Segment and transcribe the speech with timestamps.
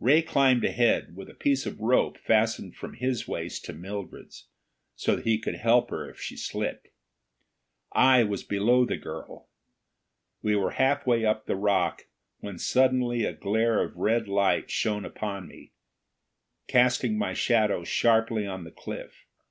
[0.00, 4.48] Ray climbed ahead, with a piece of rope fastened from his waist to Mildred's,
[4.94, 6.88] so that he could help her if she slipped.
[7.92, 9.50] I was below the girl.
[10.40, 12.06] We were halfway up the rock
[12.38, 15.72] when suddenly a glare of red light shone upon me,
[16.66, 19.26] casting my shadow sharply on the cliff.